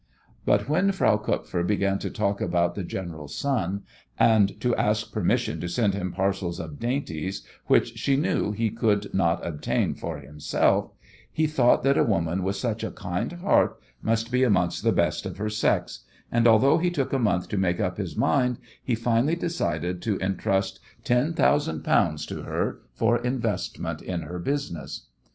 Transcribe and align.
But 0.47 0.67
when 0.67 0.91
Frau 0.93 1.17
Kupfer 1.17 1.61
began 1.61 1.99
to 1.99 2.09
talk 2.09 2.41
about 2.41 2.73
the 2.73 2.81
general's 2.83 3.35
son, 3.35 3.83
and 4.17 4.59
to 4.59 4.75
ask 4.75 5.13
permission 5.13 5.61
to 5.61 5.69
send 5.69 5.93
him 5.93 6.11
parcels 6.11 6.59
of 6.59 6.79
dainties, 6.79 7.45
which 7.67 7.99
she 7.99 8.15
knew 8.15 8.51
he 8.51 8.71
could 8.71 9.13
not 9.13 9.45
obtain 9.45 9.93
for 9.93 10.17
himself, 10.17 10.89
he 11.31 11.45
thought 11.45 11.83
that 11.83 11.99
a 11.99 12.03
woman 12.03 12.41
with 12.41 12.55
such 12.55 12.83
a 12.83 12.89
kind 12.89 13.31
heart 13.33 13.77
must 14.01 14.31
be 14.31 14.43
amongst 14.43 14.83
the 14.83 14.91
best 14.91 15.27
of 15.27 15.37
her 15.37 15.51
sex, 15.51 15.99
and 16.31 16.47
although 16.47 16.79
he 16.79 16.89
took 16.89 17.13
a 17.13 17.19
month 17.19 17.47
to 17.49 17.57
make 17.59 17.79
up 17.79 17.97
his 17.97 18.17
mind 18.17 18.57
he 18.83 18.95
finally 18.95 19.35
decided 19.35 20.01
to 20.01 20.17
entrust 20.17 20.79
ten 21.03 21.31
thousand 21.33 21.83
pounds 21.83 22.25
to 22.25 22.41
her 22.41 22.79
for 22.95 23.19
investment 23.19 24.01
in 24.01 24.21
her 24.23 24.39
business. 24.39 25.05